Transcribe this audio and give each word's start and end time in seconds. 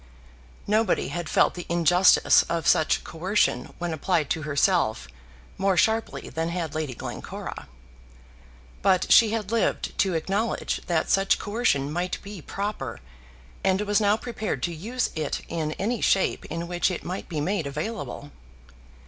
Nobody 0.65 1.09
had 1.09 1.29
felt 1.29 1.53
the 1.53 1.67
injustice 1.69 2.41
of 2.49 2.65
such 2.67 3.03
coercion 3.03 3.71
when 3.77 3.93
applied 3.93 4.31
to 4.31 4.41
herself 4.41 5.07
more 5.59 5.77
sharply 5.77 6.27
than 6.27 6.49
had 6.49 6.73
Lady 6.73 6.95
Glencora. 6.95 7.67
But 8.81 9.11
she 9.11 9.29
had 9.29 9.51
lived 9.51 9.95
to 9.99 10.15
acknowledge 10.15 10.81
that 10.87 11.11
such 11.11 11.37
coercion 11.37 11.93
might 11.93 12.19
be 12.23 12.41
proper, 12.41 12.99
and 13.63 13.81
was 13.81 14.01
now 14.01 14.17
prepared 14.17 14.63
to 14.63 14.73
use 14.73 15.11
it 15.13 15.41
in 15.47 15.73
any 15.73 16.01
shape 16.01 16.45
in 16.45 16.67
which 16.67 16.89
it 16.89 17.03
might 17.03 17.29
be 17.29 17.39
made 17.39 17.67
available. 17.67 18.31